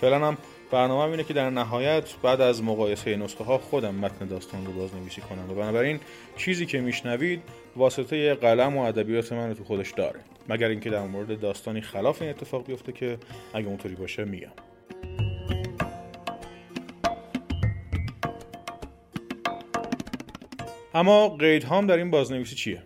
فعلا 0.00 0.26
هم 0.28 0.38
برنامه 0.70 1.10
اینه 1.10 1.24
که 1.24 1.34
در 1.34 1.50
نهایت 1.50 2.14
بعد 2.22 2.40
از 2.40 2.62
مقایسه 2.62 3.16
نسخه 3.16 3.44
ها 3.44 3.58
خودم 3.58 3.94
متن 3.94 4.26
داستان 4.26 4.66
رو 4.66 4.72
بازنویسی 4.72 5.20
کنم. 5.20 5.50
و 5.50 5.54
بنابراین 5.54 6.00
چیزی 6.36 6.66
که 6.66 6.80
میشنوید 6.80 7.42
واسطه 7.76 8.34
قلم 8.34 8.76
و 8.76 8.80
ادبیات 8.80 9.32
من 9.32 9.48
رو 9.48 9.54
تو 9.54 9.64
خودش 9.64 9.90
داره. 9.90 10.20
مگر 10.48 10.68
اینکه 10.68 10.90
در 10.90 11.06
مورد 11.06 11.40
داستانی 11.40 11.80
خلاف 11.80 12.22
این 12.22 12.30
اتفاق 12.30 12.66
بیفته 12.66 12.92
که 12.92 13.18
اگه 13.54 13.66
اونطوری 13.66 13.94
باشه 13.94 14.24
میگم. 14.24 14.52
اما 20.94 21.28
قید 21.28 21.64
هام 21.64 21.86
در 21.86 21.96
این 21.96 22.10
بازنویسی 22.10 22.54
چیه؟ 22.54 22.82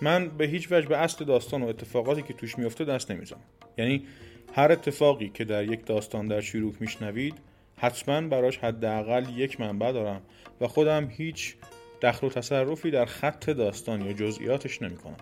من 0.00 0.28
به 0.28 0.46
هیچ 0.46 0.72
وجه 0.72 0.88
به 0.88 0.96
اصل 0.96 1.24
داستان 1.24 1.62
و 1.62 1.66
اتفاقاتی 1.66 2.22
که 2.22 2.32
توش 2.32 2.58
میفته 2.58 2.84
دست 2.84 3.10
نمی‌زنم. 3.10 3.40
یعنی 3.78 4.06
هر 4.54 4.72
اتفاقی 4.72 5.28
که 5.28 5.44
در 5.44 5.64
یک 5.64 5.86
داستان 5.86 6.28
در 6.28 6.40
شیروک 6.40 6.74
میشنوید 6.80 7.34
حتما 7.76 8.20
براش 8.20 8.58
حداقل 8.58 9.24
یک 9.36 9.60
منبع 9.60 9.92
دارم 9.92 10.20
و 10.60 10.68
خودم 10.68 11.08
هیچ 11.10 11.54
دخل 12.02 12.26
و 12.26 12.30
تصرفی 12.30 12.90
در 12.90 13.04
خط 13.04 13.50
داستان 13.50 14.06
یا 14.06 14.12
جزئیاتش 14.12 14.82
نمی 14.82 14.96
کنم. 14.96 15.16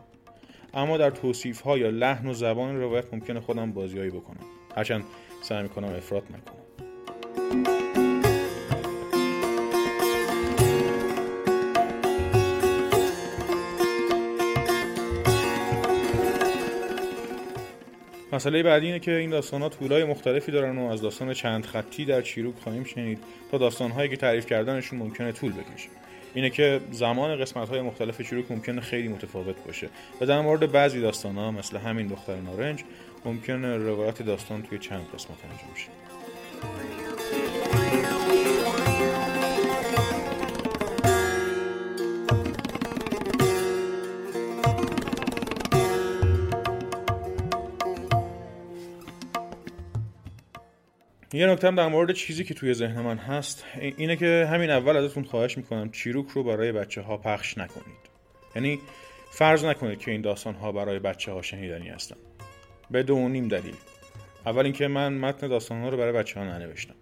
اما 0.74 0.96
در 0.96 1.10
توصیف 1.10 1.60
ها 1.60 1.78
یا 1.78 1.90
لحن 1.90 2.26
و 2.26 2.32
زبان 2.32 2.80
روایت 2.80 3.14
ممکنه 3.14 3.40
خودم 3.40 3.72
بازیایی 3.72 4.10
بکنم 4.10 4.46
هرچند 4.76 5.04
سعی 5.42 5.62
می‌کنم 5.62 5.88
افراد 5.88 6.22
نکنم 6.22 7.99
مسئله 18.40 18.62
بعدی 18.62 18.86
اینه 18.86 18.98
که 18.98 19.16
این 19.16 19.30
داستان 19.30 19.62
ها 19.62 19.68
طولای 19.68 20.04
مختلفی 20.04 20.52
دارن 20.52 20.78
و 20.78 20.90
از 20.90 21.02
داستان 21.02 21.34
چند 21.34 21.66
خطی 21.66 22.04
در 22.04 22.22
چیروک 22.22 22.54
خواهیم 22.62 22.84
شنید 22.84 23.18
تا 23.50 23.58
داستان 23.58 23.90
هایی 23.90 24.08
که 24.08 24.16
تعریف 24.16 24.46
کردنشون 24.46 24.98
ممکنه 24.98 25.32
طول 25.32 25.52
بکشه. 25.52 25.88
اینه 26.34 26.50
که 26.50 26.80
زمان 26.90 27.36
قسمت 27.36 27.68
های 27.68 27.80
مختلف 27.80 28.20
چیروک 28.20 28.50
ممکنه 28.50 28.80
خیلی 28.80 29.08
متفاوت 29.08 29.56
باشه 29.66 29.88
و 30.20 30.26
در 30.26 30.40
مورد 30.40 30.72
بعضی 30.72 31.00
داستان 31.00 31.34
ها 31.34 31.50
مثل 31.50 31.76
همین 31.76 32.06
دختر 32.06 32.36
نارنج 32.36 32.84
ممکنه 33.24 33.76
روایت 33.76 34.22
داستان 34.22 34.62
توی 34.62 34.78
چند 34.78 35.06
قسمت 35.14 35.38
انجام 35.44 35.74
شه. 35.74 35.90
یه 51.32 51.46
نکته 51.46 51.70
در 51.70 51.88
مورد 51.88 52.12
چیزی 52.12 52.44
که 52.44 52.54
توی 52.54 52.74
ذهن 52.74 53.00
من 53.00 53.18
هست 53.18 53.64
اینه 53.80 54.16
که 54.16 54.48
همین 54.50 54.70
اول 54.70 54.96
ازتون 54.96 55.24
خواهش 55.24 55.56
می‌کنم 55.56 55.90
چیروک 55.90 56.28
رو 56.28 56.42
برای 56.42 56.72
بچه 56.72 57.00
ها 57.00 57.16
پخش 57.16 57.58
نکنید. 57.58 58.10
یعنی 58.56 58.78
فرض 59.30 59.64
نکنید 59.64 59.98
که 59.98 60.10
این 60.10 60.20
داستان 60.20 60.54
ها 60.54 60.72
برای 60.72 60.98
بچه 60.98 61.32
ها 61.32 61.42
شنیدنی 61.42 61.88
هستن. 61.88 62.16
به 62.90 63.02
دو 63.02 63.28
نیم 63.28 63.48
دلیل. 63.48 63.74
اول 64.46 64.64
اینکه 64.64 64.88
من 64.88 65.12
متن 65.12 65.48
داستان 65.48 65.82
ها 65.82 65.88
رو 65.88 65.96
برای 65.96 66.12
بچه 66.12 66.40
ها 66.40 66.46
ننوشتم. 66.46 66.94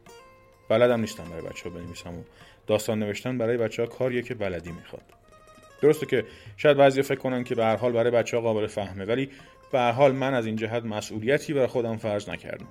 بلدم 0.68 1.00
نیستم 1.00 1.24
برای 1.24 1.42
بچه 1.42 1.70
ها 1.70 1.76
بنویسم 1.76 2.14
و 2.14 2.22
داستان 2.66 2.98
نوشتن 2.98 3.38
برای 3.38 3.56
بچه 3.56 3.82
ها 3.82 3.88
کاریه 3.88 4.22
که 4.22 4.34
بلدی 4.34 4.72
می‌خواد. 4.72 5.02
درسته 5.82 6.06
که 6.06 6.24
شاید 6.56 6.76
بعضی 6.76 7.02
فکر 7.02 7.18
کنن 7.18 7.44
که 7.44 7.54
به 7.54 7.64
هر 7.64 7.76
حال 7.76 7.92
برای 7.92 8.10
بچه 8.10 8.36
ها 8.36 8.42
قابل 8.42 8.66
فهمه 8.66 9.04
ولی 9.04 9.30
به 9.72 9.78
هر 9.78 9.92
حال 9.92 10.12
من 10.12 10.34
از 10.34 10.46
این 10.46 10.56
جهت 10.56 10.84
مسئولیتی 10.84 11.52
برای 11.52 11.66
خودم 11.66 11.96
فرض 11.96 12.28
نکردم. 12.28 12.68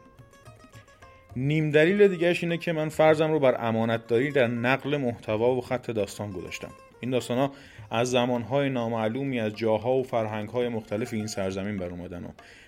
نیم 1.39 1.71
دلیل 1.71 2.07
دیگهش 2.07 2.43
اینه 2.43 2.57
که 2.57 2.71
من 2.71 2.89
فرضم 2.89 3.31
رو 3.31 3.39
بر 3.39 3.67
امانت 3.67 4.07
داری 4.07 4.31
در 4.31 4.47
نقل 4.47 4.97
محتوا 4.97 5.55
و 5.55 5.61
خط 5.61 5.91
داستان 5.91 6.31
گذاشتم. 6.31 6.71
این 6.99 7.11
داستان 7.11 7.37
ها 7.37 7.51
از 7.91 8.11
زمانهای 8.11 8.69
نامعلومی 8.69 9.39
از 9.39 9.55
جاها 9.55 9.93
و 9.93 10.03
فرهنگهای 10.03 10.69
مختلف 10.69 11.13
این 11.13 11.27
سرزمین 11.27 11.77
بر 11.77 11.89
اومدن 11.89 12.23
و 12.23 12.27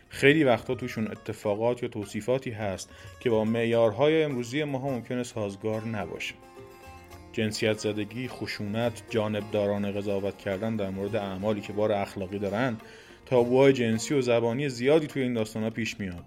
خیلی 0.10 0.44
وقتا 0.44 0.76
توشون 0.76 1.08
اتفاقات 1.08 1.84
یا 1.84 1.90
توصیفاتی 1.90 2.52
هست 2.52 2.90
که 3.20 3.30
با 3.30 3.44
معیارهای 3.46 4.24
امروزی 4.24 4.64
ما 4.64 4.78
ها 4.78 4.90
ممکنه 4.90 5.24
سازگار 5.24 5.86
نباشه. 5.86 6.36
جنسیت 7.32 7.78
زدگی، 7.78 8.28
خشونت، 8.28 9.04
جانبداران 9.10 9.92
قضاوت 9.92 10.38
کردن 10.38 10.76
در 10.76 10.90
مورد 10.90 11.16
اعمالی 11.16 11.62
که 11.62 11.74
بار 11.74 11.92
اخلاقی 11.92 12.40
دارن 12.40 12.78
تابوهای 13.26 13.74
جنسی 13.74 14.14
و 14.14 14.22
زبانی 14.22 14.70
زیادی 14.70 15.08
توی 15.08 15.22
این 15.22 15.34
داستان 15.34 15.70
پیش 15.70 16.00
میاد. 16.00 16.24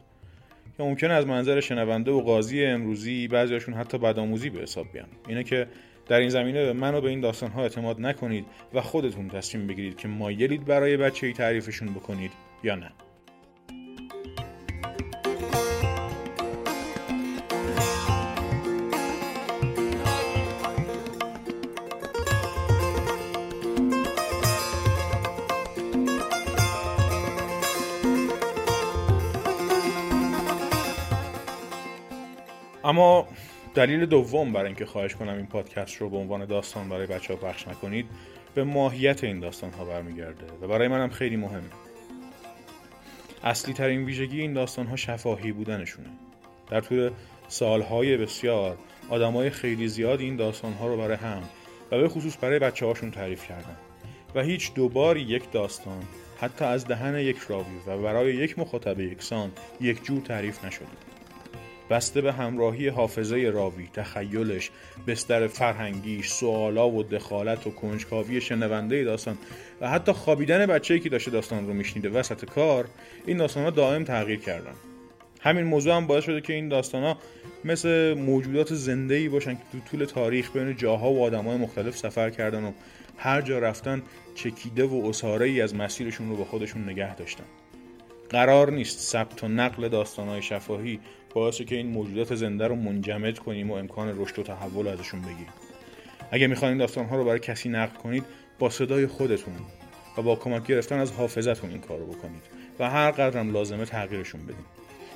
که 0.77 0.83
ممکنه 0.83 1.13
از 1.13 1.27
منظر 1.27 1.61
شنونده 1.61 2.11
و 2.11 2.21
قاضی 2.21 2.65
امروزی 2.65 3.29
بعضیاشون 3.29 3.75
حتی 3.75 3.99
بدآموزی 3.99 4.51
به 4.51 4.61
حساب 4.61 4.87
بیان. 4.93 5.09
اینه 5.29 5.45
که 5.45 5.67
در 6.09 6.19
این 6.19 6.29
زمینه 6.29 6.65
به 6.65 6.73
من 6.73 7.01
به 7.01 7.09
این 7.09 7.21
داستان 7.21 7.51
ها 7.51 7.63
اعتماد 7.63 8.01
نکنید 8.01 8.47
و 8.75 8.81
خودتون 8.81 9.29
تصمیم 9.29 9.67
بگیرید 9.67 9.97
که 9.97 10.09
مایلید 10.09 10.65
برای 10.65 10.97
بچه 10.97 11.27
ای 11.27 11.33
تعریفشون 11.33 11.89
بکنید 11.89 12.33
یا 12.65 12.75
نه. 12.75 12.91
اما 32.93 33.29
دلیل 33.75 34.07
دوم 34.07 34.53
برای 34.53 34.67
اینکه 34.67 34.87
خواهش 34.87 35.15
کنم 35.15 35.37
این 35.37 35.47
پادکست 35.47 35.97
رو 35.97 36.11
به 36.11 36.17
عنوان 36.17 36.45
داستان 36.45 36.89
برای 36.89 37.07
بچه 37.07 37.35
ها 37.35 37.41
پخش 37.41 37.69
نکنید 37.69 38.07
به 38.55 38.65
ماهیت 38.65 39.25
این 39.25 39.41
داستان 39.41 39.73
ها 39.73 39.85
برمیگرده 39.85 40.45
و 40.63 40.69
برای 40.69 40.89
منم 40.89 41.09
خیلی 41.09 41.37
مهمه. 41.37 41.63
اصلی 43.45 43.75
ترین 43.75 44.05
ویژگی 44.05 44.41
این 44.41 44.53
داستان 44.53 44.87
ها 44.87 44.97
شفاهی 44.97 45.53
بودنشونه. 45.53 46.09
در 46.71 46.81
طول 46.81 47.11
سالهای 47.49 48.17
بسیار 48.17 48.77
آدمای 49.09 49.51
خیلی 49.51 49.89
زیادی 49.89 50.25
این 50.25 50.37
داستان 50.37 50.73
ها 50.73 50.87
رو 50.87 50.97
برای 50.97 51.17
هم 51.17 51.43
و 51.91 51.99
به 51.99 52.09
خصوص 52.09 52.37
برای 52.41 52.59
بچه 52.59 52.87
هاشون 52.87 53.11
تعریف 53.11 53.49
کردن 53.49 53.77
و 54.35 54.43
هیچ 54.43 54.75
دوباری 54.75 55.21
یک 55.21 55.53
داستان 55.53 56.03
حتی 56.41 56.65
از 56.65 56.87
دهن 56.87 57.15
یک 57.15 57.39
راوی 57.39 57.77
و 57.87 57.99
برای 57.99 58.35
یک 58.35 58.59
مخاطب 58.59 59.01
یکسان 59.01 59.51
یک 59.81 60.05
جور 60.05 60.21
تعریف 60.21 60.65
نشده. 60.65 61.12
بسته 61.93 62.21
به 62.21 62.33
همراهی 62.33 62.89
حافظه 62.89 63.51
راوی 63.55 63.89
تخیلش 63.93 64.71
بستر 65.07 65.47
فرهنگیش 65.47 66.29
سوالا 66.29 66.91
و 66.91 67.03
دخالت 67.03 67.67
و 67.67 67.71
کنجکاوی 67.71 68.41
شنونده 68.41 69.05
داستان 69.05 69.39
و 69.81 69.91
حتی 69.91 70.13
خوابیدن 70.13 70.67
بچه‌ای 70.67 71.01
که 71.01 71.09
داشته 71.09 71.31
داستان 71.31 71.67
رو 71.67 71.75
میشنیده 71.75 72.09
وسط 72.09 72.45
کار 72.45 72.89
این 73.27 73.37
داستان 73.37 73.65
ها 73.65 73.71
دائم 73.71 74.05
تغییر 74.05 74.41
کردن. 74.41 74.73
همین 75.41 75.65
موضوع 75.65 75.97
هم 75.97 76.07
باعث 76.07 76.25
شده 76.25 76.41
که 76.41 76.53
این 76.53 76.69
داستان 76.69 77.03
ها 77.03 77.19
مثل 77.65 78.15
موجودات 78.15 78.75
زنده 78.75 79.15
ای 79.15 79.29
باشن 79.29 79.55
که 79.55 79.63
تو 79.73 79.79
طول 79.91 80.05
تاریخ 80.05 80.53
بین 80.53 80.77
جاها 80.77 81.13
و 81.13 81.23
آدمای 81.23 81.57
مختلف 81.57 81.97
سفر 81.97 82.31
کردن 82.31 82.65
و 82.65 82.73
هر 83.17 83.41
جا 83.41 83.59
رفتن 83.59 84.03
چکیده 84.35 84.85
و 84.85 85.07
اساره 85.09 85.47
ای 85.47 85.61
از 85.61 85.75
مسیرشون 85.75 86.29
رو 86.29 86.37
با 86.37 86.45
خودشون 86.45 86.89
نگه 86.89 87.15
داشتن. 87.15 87.45
قرار 88.33 88.71
نیست 88.71 88.99
ثبت 88.99 89.45
و 89.45 89.49
نقل 89.49 89.89
داستانهای 89.89 90.43
شفاهی 90.43 91.01
باعث 91.35 91.63
که 91.63 91.77
این 91.77 91.87
موجودات 91.87 92.35
زنده 92.35 92.67
رو 92.67 92.77
منجمد 92.77 93.39
کنیم 93.39 93.71
و 93.71 93.75
امکان 93.75 94.23
رشد 94.23 94.39
و 94.39 94.43
تحول 94.43 94.89
ازشون 94.89 95.21
بگیریم. 95.21 95.53
اگه 96.31 96.47
می‌خواین 96.47 96.79
داستان 96.79 97.07
ها 97.07 97.17
رو 97.17 97.25
برای 97.25 97.39
کسی 97.39 97.69
نقل 97.69 97.97
کنید 97.97 98.25
با 98.59 98.71
صدای 98.71 99.07
خودتون 99.07 99.55
و 100.19 100.23
با 100.23 100.37
کمک 100.37 100.67
گرفتن 100.67 100.99
از 100.99 101.13
حافظتون 101.13 101.71
این 101.71 101.81
کار 101.81 101.99
رو 101.99 102.07
بکنید 102.07 102.43
و 102.79 102.91
هر 102.91 103.11
قدرم 103.11 103.53
لازمه 103.53 103.85
تغییرشون 103.85 104.43
بدین. 104.45 104.65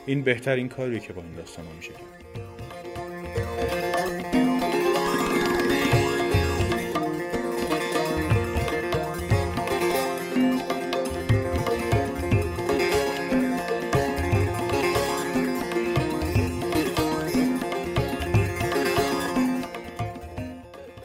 این 0.07 0.23
بهترین 0.23 0.69
کاریه 0.69 1.01
که 1.01 1.13
با 1.13 1.23
این 1.23 1.35
داستان 1.35 1.65
میشه 1.77 1.93
کرد. 1.93 2.46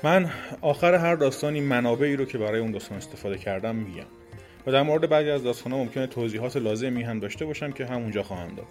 من 0.03 0.29
آخر 0.61 0.93
هر 0.93 1.15
داستانی 1.15 1.61
منابعی 1.61 2.15
رو 2.15 2.25
که 2.25 2.37
برای 2.37 2.59
اون 2.59 2.71
داستان 2.71 2.97
استفاده 2.97 3.37
کردم 3.37 3.75
میگم. 3.75 4.05
و 4.67 4.71
در 4.71 4.81
مورد 4.81 5.09
بعضی 5.09 5.29
از 5.29 5.43
داستانها 5.43 5.79
ممکنه 5.79 6.07
توضیحات 6.07 6.57
لازمی 6.57 7.03
هم 7.03 7.19
داشته 7.19 7.45
باشم 7.45 7.71
که 7.71 7.85
همونجا 7.85 8.23
خواهم 8.23 8.55
داد. 8.55 8.67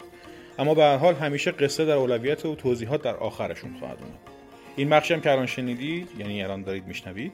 اما 0.58 0.74
به 0.74 0.82
هر 0.82 0.96
حال 0.96 1.14
همیشه 1.14 1.50
قصه 1.50 1.84
در 1.84 1.92
اولویت 1.92 2.46
و 2.46 2.54
توضیحات 2.54 3.02
در 3.02 3.16
آخرشون 3.16 3.76
خواهد 3.78 3.98
اومد. 3.98 4.18
این 4.76 4.88
بخشی 4.88 5.14
هم 5.14 5.20
که 5.20 5.30
الان 5.30 5.46
شنیدید 5.46 6.08
یعنی 6.18 6.42
الان 6.42 6.62
دارید 6.62 6.86
میشنوید 6.86 7.32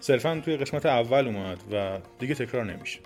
صرفا 0.00 0.40
توی 0.44 0.56
قسمت 0.56 0.86
اول 0.86 1.26
اومد 1.26 1.58
و 1.72 1.98
دیگه 2.18 2.34
تکرار 2.34 2.64
نمیشه. 2.64 2.98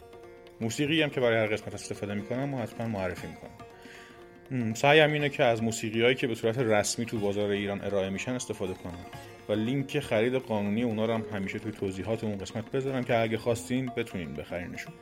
موسیقی 0.61 1.03
هم 1.03 1.11
که 1.11 1.21
برای 1.21 1.39
هر 1.39 1.47
قسمت 1.47 1.75
استفاده 1.75 2.15
می‌کنم 2.15 2.55
و 2.55 2.59
حتما 2.59 2.87
معرفی 2.87 3.27
می‌کنم. 3.27 4.75
سعیم 4.75 5.13
اینه 5.13 5.29
که 5.29 5.45
از 5.45 5.63
موسیقی 5.63 6.03
هایی 6.03 6.15
که 6.15 6.27
به 6.27 6.35
صورت 6.35 6.59
رسمی 6.59 7.07
تو 7.07 7.19
بازار 7.19 7.51
ایران 7.51 7.81
ارائه 7.85 8.11
میشن 8.11 8.33
استفاده 8.33 8.75
کنم. 8.75 9.07
و 9.49 9.53
لینک 9.53 10.01
خرید 10.01 10.35
قانونی 10.35 10.83
اونا 10.83 11.05
رو 11.05 11.15
هم 11.15 11.25
همیشه 11.33 11.59
توی 11.59 11.73
توضیحات 11.73 12.25
اون 12.25 12.39
قسمت 12.39 12.71
بذارم 12.71 13.05
که 13.05 13.19
اگه 13.19 13.39
خواستین 13.39 13.91
بتونین 13.97 14.35
بخرینشون 14.35 14.93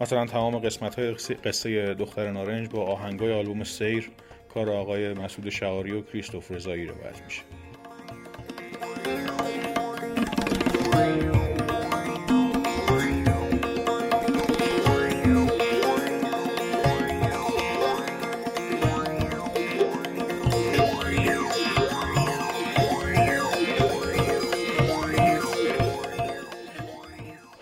مثلا 0.00 0.26
تمام 0.26 0.58
قسمت 0.58 0.98
های 0.98 1.14
قصه 1.44 1.94
دختر 1.94 2.30
نارنج 2.30 2.68
با 2.68 2.84
آهنگای 2.84 3.32
آلبوم 3.32 3.64
سیر 3.64 4.10
کار 4.54 4.70
آقای 4.70 5.14
مسعود 5.14 5.48
شعاری 5.48 5.92
و 5.92 6.02
کریستوف 6.02 6.50
رضایی 6.50 6.86
روایت 6.86 7.22
میشه. 7.24 7.42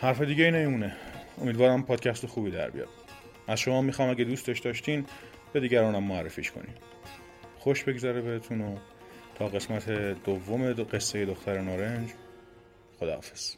حرف 0.09 0.21
دیگه 0.21 0.45
ای 0.45 0.51
نمیمونه. 0.51 0.97
امیدوارم 1.41 1.83
پادکست 1.83 2.27
خوبی 2.27 2.51
در 2.51 2.71
بیاد. 2.71 2.89
از 3.47 3.61
شما 3.61 3.83
می‌خوام 3.83 4.11
اگه 4.11 4.25
دوستش 4.25 4.59
داشتین 4.59 5.07
به 5.53 5.61
دیگرانم 5.61 6.05
معرفیش 6.05 6.51
کنین. 6.51 6.75
خوش 7.59 7.85
بگذره 7.85 8.21
بهتون 8.21 8.61
و 8.61 8.77
تا 9.35 9.49
قسمت 9.49 9.91
دوم 10.25 10.73
دو 10.73 10.85
قصه 10.85 11.25
دختر 11.25 11.61
نارنج 11.61 12.11
خداحافظ. 13.01 13.57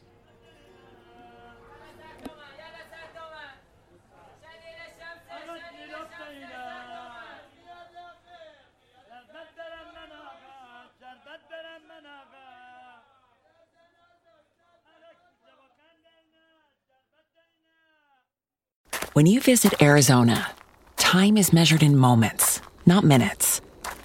When 19.13 19.25
you 19.25 19.41
visit 19.41 19.81
Arizona, 19.81 20.51
time 20.95 21.35
is 21.35 21.51
measured 21.51 21.83
in 21.83 21.97
moments, 21.97 22.61
not 22.85 23.03
minutes. 23.03 23.59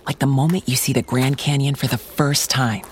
Like 0.04 0.18
the 0.18 0.26
moment 0.26 0.68
you 0.68 0.74
see 0.74 0.92
the 0.92 1.02
Grand 1.02 1.38
Canyon 1.38 1.76
for 1.76 1.86
the 1.86 1.96
first 1.96 2.50
time. 2.50 2.82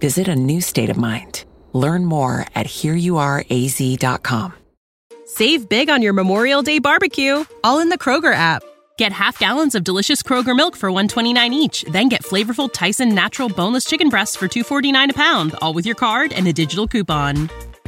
Visit 0.00 0.26
a 0.26 0.34
new 0.34 0.60
state 0.60 0.90
of 0.90 0.96
mind. 0.96 1.44
Learn 1.72 2.04
more 2.04 2.44
at 2.52 2.66
hereyouareaz.com. 2.66 4.54
Save 5.24 5.68
big 5.68 5.88
on 5.88 6.02
your 6.02 6.14
Memorial 6.14 6.62
Day 6.62 6.80
barbecue, 6.80 7.44
all 7.62 7.78
in 7.78 7.88
the 7.88 7.96
Kroger 7.96 8.34
app. 8.34 8.64
Get 8.98 9.12
half 9.12 9.38
gallons 9.38 9.76
of 9.76 9.84
delicious 9.84 10.20
Kroger 10.20 10.56
milk 10.56 10.74
for 10.74 10.90
129 10.90 11.54
each, 11.54 11.84
then 11.84 12.08
get 12.08 12.24
flavorful 12.24 12.68
Tyson 12.72 13.14
natural 13.14 13.48
boneless 13.48 13.84
chicken 13.84 14.08
breasts 14.08 14.34
for 14.34 14.48
249 14.48 15.10
a 15.10 15.14
pound, 15.14 15.54
all 15.62 15.72
with 15.72 15.86
your 15.86 15.94
card 15.94 16.32
and 16.32 16.48
a 16.48 16.52
digital 16.52 16.88
coupon. 16.88 17.48